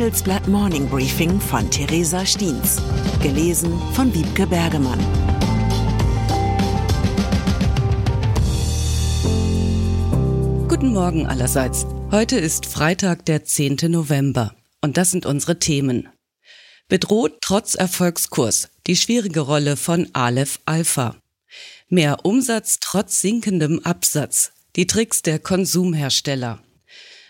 [0.00, 2.80] Handelsblatt Morning Briefing von Theresa Stiens.
[3.22, 4.98] Gelesen von Wiebke Bergemann.
[10.68, 11.84] Guten Morgen allerseits.
[12.10, 13.76] Heute ist Freitag, der 10.
[13.90, 14.54] November.
[14.80, 16.08] Und das sind unsere Themen.
[16.88, 21.16] Bedroht trotz Erfolgskurs die schwierige Rolle von Aleph Alpha.
[21.90, 24.52] Mehr Umsatz trotz sinkendem Absatz.
[24.76, 26.58] Die Tricks der Konsumhersteller.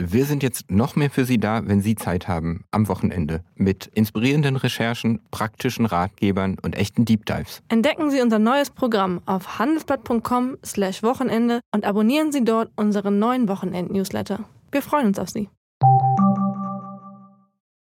[0.00, 3.86] Wir sind jetzt noch mehr für Sie da, wenn Sie Zeit haben, am Wochenende, mit
[3.86, 7.62] inspirierenden Recherchen, praktischen Ratgebern und echten Deep Dives.
[7.68, 14.44] Entdecken Sie unser neues Programm auf handelsblatt.com/slash Wochenende und abonnieren Sie dort unseren neuen Wochenend-Newsletter.
[14.70, 15.48] Wir freuen uns auf Sie.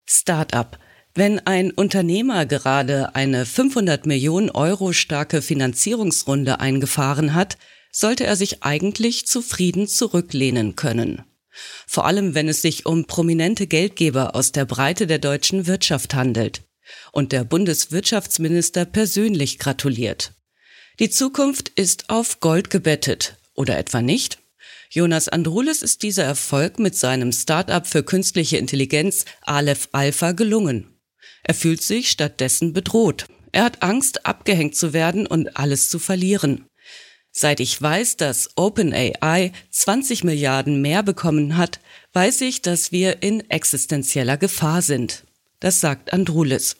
[0.08, 0.78] Startup.
[1.14, 7.58] Wenn ein Unternehmer gerade eine 500 Millionen Euro starke Finanzierungsrunde eingefahren hat,
[7.92, 11.23] sollte er sich eigentlich zufrieden zurücklehnen können
[11.86, 16.62] vor allem wenn es sich um prominente Geldgeber aus der Breite der deutschen Wirtschaft handelt.
[17.12, 20.32] Und der Bundeswirtschaftsminister persönlich gratuliert.
[20.98, 24.38] Die Zukunft ist auf Gold gebettet, oder etwa nicht?
[24.90, 30.96] Jonas Andrulis ist dieser Erfolg mit seinem Start-up für künstliche Intelligenz Aleph Alpha gelungen.
[31.42, 33.27] Er fühlt sich stattdessen bedroht.
[33.52, 36.66] Er hat Angst, abgehängt zu werden und alles zu verlieren.
[37.39, 41.81] Seit ich weiß, dass OpenAI 20 Milliarden mehr bekommen hat,
[42.15, 45.25] weiß ich, dass wir in existenzieller Gefahr sind.
[45.61, 46.77] Das sagt Andrulis.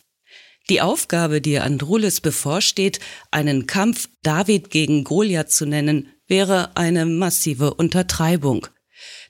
[0.71, 3.01] Die Aufgabe, die Andrulis bevorsteht,
[3.31, 8.67] einen Kampf David gegen Goliath zu nennen, wäre eine massive Untertreibung.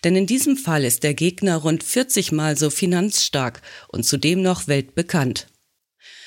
[0.05, 4.69] Denn in diesem Fall ist der Gegner rund 40 mal so finanzstark und zudem noch
[4.69, 5.49] weltbekannt.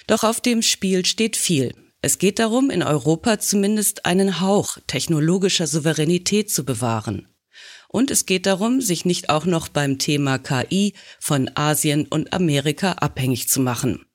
[0.08, 1.74] Doch auf dem Spiel steht viel.
[2.02, 7.28] Es geht darum, in Europa zumindest einen Hauch technologischer Souveränität zu bewahren.
[7.90, 12.94] Und es geht darum, sich nicht auch noch beim Thema KI von Asien und Amerika
[12.94, 14.06] abhängig zu machen.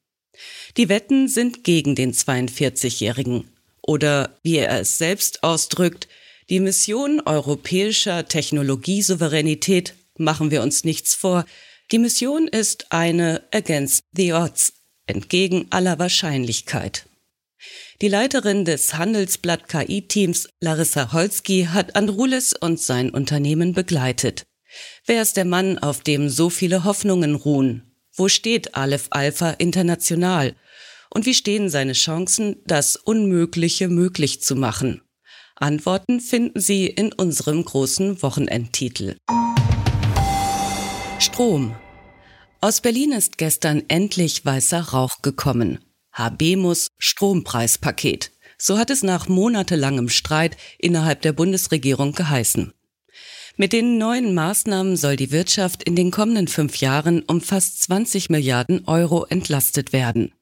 [0.76, 3.50] Die Wetten sind gegen den 42-Jährigen.
[3.82, 6.08] Oder wie er es selbst ausdrückt,
[6.48, 11.44] die Mission europäischer Technologiesouveränität machen wir uns nichts vor.
[11.90, 14.72] Die Mission ist eine against the odds,
[15.06, 17.06] entgegen aller Wahrscheinlichkeit.
[18.02, 24.44] Die Leiterin des Handelsblatt KI-Teams, Larissa Holski, hat Andrulis und sein Unternehmen begleitet.
[25.06, 27.94] Wer ist der Mann, auf dem so viele Hoffnungen ruhen?
[28.16, 30.54] Wo steht Aleph Alpha international?
[31.10, 35.00] Und wie stehen seine Chancen, das Unmögliche möglich zu machen?
[35.56, 39.16] Antworten finden Sie in unserem großen Wochenendtitel.
[41.20, 41.76] Strom.
[42.60, 45.78] Aus Berlin ist gestern endlich weißer Rauch gekommen.
[46.14, 48.30] Habemus Strompreispaket.
[48.56, 52.72] So hat es nach monatelangem Streit innerhalb der Bundesregierung geheißen.
[53.56, 58.30] Mit den neuen Maßnahmen soll die Wirtschaft in den kommenden fünf Jahren um fast 20
[58.30, 60.32] Milliarden Euro entlastet werden.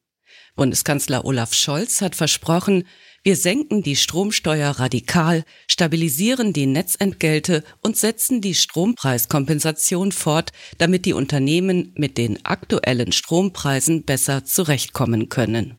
[0.54, 2.84] Bundeskanzler Olaf Scholz hat versprochen,
[3.24, 11.12] wir senken die Stromsteuer radikal, stabilisieren die Netzentgelte und setzen die Strompreiskompensation fort, damit die
[11.12, 15.78] Unternehmen mit den aktuellen Strompreisen besser zurechtkommen können.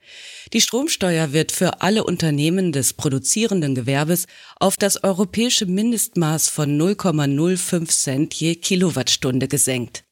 [0.54, 4.26] Die Stromsteuer wird für alle Unternehmen des produzierenden Gewerbes
[4.62, 10.06] auf das europäische Mindestmaß von 0,05 Cent je Kilowattstunde gesenkt.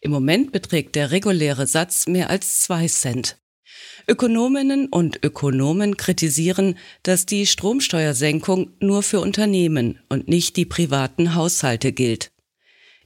[0.00, 3.40] Im Moment beträgt der reguläre Satz mehr als zwei Cent.
[4.08, 11.92] Ökonominnen und Ökonomen kritisieren, dass die Stromsteuersenkung nur für Unternehmen und nicht die privaten Haushalte
[11.92, 12.30] gilt.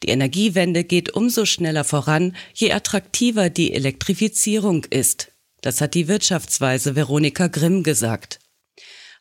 [0.03, 5.33] Die Energiewende geht umso schneller voran, je attraktiver die Elektrifizierung ist.
[5.61, 8.39] Das hat die Wirtschaftsweise Veronika Grimm gesagt.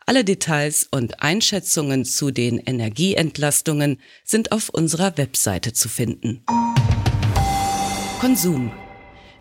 [0.06, 6.44] Alle Details und Einschätzungen zu den Energieentlastungen sind auf unserer Webseite zu finden.
[8.20, 8.72] Konsum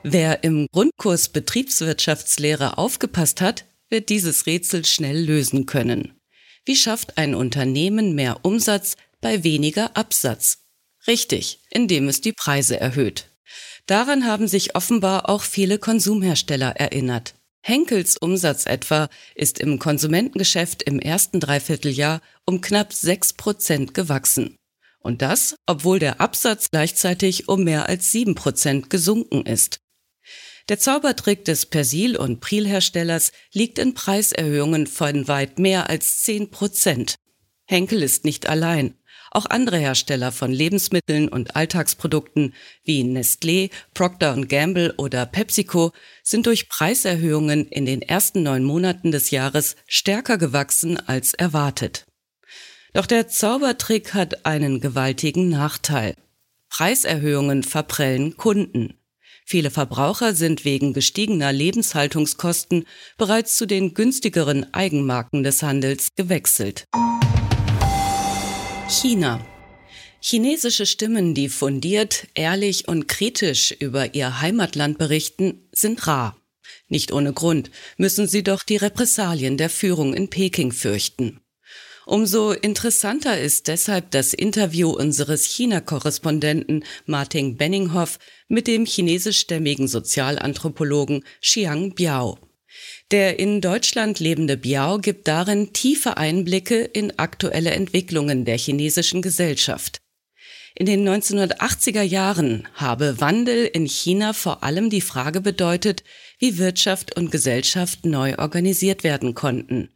[0.04, 6.18] Wer im Grundkurs Betriebswirtschaftslehre aufgepasst hat, wird dieses Rätsel schnell lösen können.
[6.64, 10.58] Wie schafft ein Unternehmen mehr Umsatz bei weniger Absatz?
[11.06, 13.28] Richtig, indem es die Preise erhöht.
[13.86, 17.34] Daran haben sich offenbar auch viele Konsumhersteller erinnert.
[17.60, 24.56] Henkels Umsatz etwa ist im Konsumentengeschäft im ersten Dreivierteljahr um knapp sechs Prozent gewachsen.
[24.98, 29.81] Und das, obwohl der Absatz gleichzeitig um mehr als sieben Prozent gesunken ist.
[30.68, 37.16] Der Zaubertrick des Persil- und Priel-Herstellers liegt in Preiserhöhungen von weit mehr als 10 Prozent.
[37.64, 38.94] Henkel ist nicht allein.
[39.34, 42.52] Auch andere Hersteller von Lebensmitteln und Alltagsprodukten
[42.84, 45.92] wie Nestlé, Procter Gamble oder PepsiCo
[46.22, 52.04] sind durch Preiserhöhungen in den ersten neun Monaten des Jahres stärker gewachsen als erwartet.
[52.92, 56.14] Doch der Zaubertrick hat einen gewaltigen Nachteil.
[56.68, 58.98] Preiserhöhungen verprellen Kunden.
[59.44, 62.84] Viele Verbraucher sind wegen gestiegener Lebenshaltungskosten
[63.18, 66.86] bereits zu den günstigeren Eigenmarken des Handels gewechselt.
[68.88, 69.44] China.
[70.20, 76.36] Chinesische Stimmen, die fundiert, ehrlich und kritisch über ihr Heimatland berichten, sind rar.
[76.88, 81.41] Nicht ohne Grund müssen sie doch die Repressalien der Führung in Peking fürchten.
[82.04, 88.18] Umso interessanter ist deshalb das Interview unseres China-Korrespondenten Martin Benninghoff
[88.48, 92.38] mit dem chinesischstämmigen Sozialanthropologen Xiang Biao.
[93.12, 100.00] Der in Deutschland lebende Biao gibt darin tiefe Einblicke in aktuelle Entwicklungen der chinesischen Gesellschaft.
[100.74, 106.02] In den 1980er Jahren habe Wandel in China vor allem die Frage bedeutet,
[106.38, 109.90] wie Wirtschaft und Gesellschaft neu organisiert werden konnten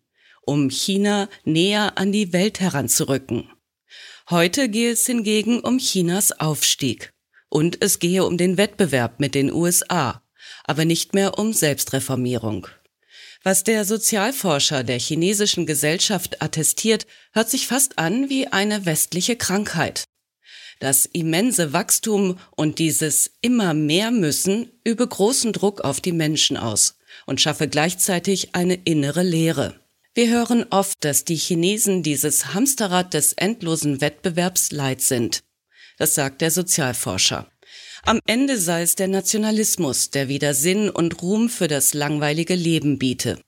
[0.46, 3.50] um China näher an die Welt heranzurücken.
[4.30, 7.12] Heute gehe es hingegen um Chinas Aufstieg.
[7.48, 10.22] Und es gehe um den Wettbewerb mit den USA,
[10.64, 12.66] aber nicht mehr um Selbstreformierung.
[13.44, 20.04] Was der Sozialforscher der chinesischen Gesellschaft attestiert, hört sich fast an wie eine westliche Krankheit.
[20.80, 26.98] Das immense Wachstum und dieses immer mehr müssen übe großen Druck auf die Menschen aus
[27.24, 29.80] und schaffe gleichzeitig eine innere Leere.
[30.16, 35.40] Wir hören oft, dass die Chinesen dieses Hamsterrad des endlosen Wettbewerbs leid sind.
[35.98, 37.50] Das sagt der Sozialforscher.
[38.02, 42.98] Am Ende sei es der Nationalismus, der wieder Sinn und Ruhm für das langweilige Leben
[42.98, 43.38] biete.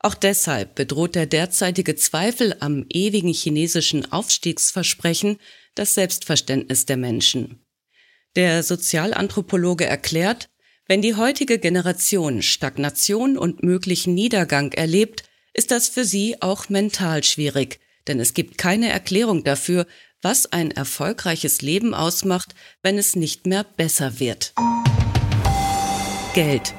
[0.00, 5.38] Auch deshalb bedroht der derzeitige Zweifel am ewigen chinesischen Aufstiegsversprechen
[5.74, 7.64] das Selbstverständnis der Menschen.
[8.36, 10.50] Der Sozialanthropologe erklärt,
[10.88, 15.22] wenn die heutige Generation Stagnation und möglichen Niedergang erlebt,
[15.58, 19.88] ist das für sie auch mental schwierig, denn es gibt keine Erklärung dafür,
[20.22, 24.54] was ein erfolgreiches Leben ausmacht, wenn es nicht mehr besser wird.
[26.32, 26.74] Geld.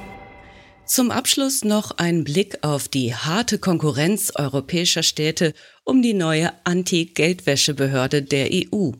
[0.86, 5.52] Zum Abschluss noch ein Blick auf die harte Konkurrenz europäischer Städte
[5.84, 8.92] um die neue Anti-Geldwäschebehörde der EU.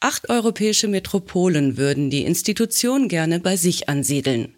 [0.00, 4.56] Acht europäische Metropolen würden die Institution gerne bei sich ansiedeln.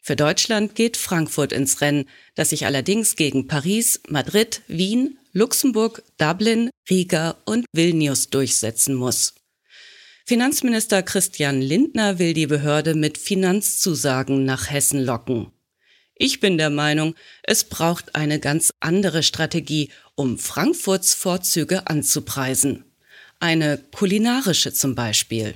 [0.00, 6.70] Für Deutschland geht Frankfurt ins Rennen, das sich allerdings gegen Paris, Madrid, Wien, Luxemburg, Dublin,
[6.88, 9.34] Riga und Vilnius durchsetzen muss.
[10.26, 15.52] Finanzminister Christian Lindner will die Behörde mit Finanzzusagen nach Hessen locken.
[16.14, 22.84] Ich bin der Meinung, es braucht eine ganz andere Strategie, um Frankfurts Vorzüge anzupreisen.
[23.38, 25.54] Eine kulinarische zum Beispiel.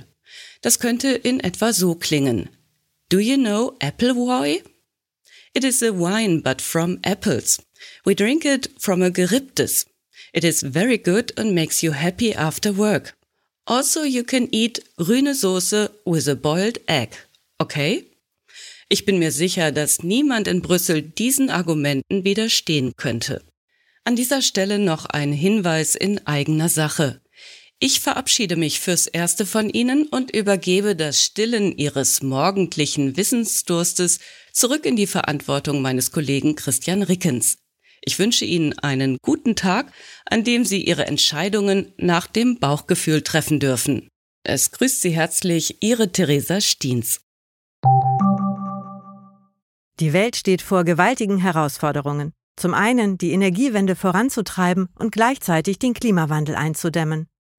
[0.61, 2.49] Das könnte in etwa so klingen.
[3.09, 4.63] Do you know Appleboy?
[5.53, 7.59] It is a wine, but from apples.
[8.03, 9.85] We drink it from a Geripptes.
[10.33, 13.15] It is very good and makes you happy after work.
[13.67, 17.15] Also, you can eat grüne Soße with a boiled egg.
[17.61, 18.05] Okay?
[18.89, 23.43] Ich bin mir sicher, dass niemand in Brüssel diesen Argumenten widerstehen könnte.
[24.03, 27.21] An dieser Stelle noch ein Hinweis in eigener Sache.
[27.79, 34.19] Ich verabschiede mich fürs Erste von Ihnen und übergebe das Stillen Ihres morgendlichen Wissensdurstes
[34.53, 37.57] zurück in die Verantwortung meines Kollegen Christian Rickens.
[38.01, 39.91] Ich wünsche Ihnen einen guten Tag,
[40.25, 44.07] an dem Sie Ihre Entscheidungen nach dem Bauchgefühl treffen dürfen.
[44.43, 47.19] Es grüßt Sie herzlich Ihre Theresa Stiens.
[49.99, 52.31] Die Welt steht vor gewaltigen Herausforderungen.
[52.57, 57.27] Zum einen die Energiewende voranzutreiben und gleichzeitig den Klimawandel einzudämmen.